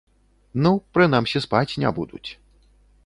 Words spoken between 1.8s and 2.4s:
не будуць.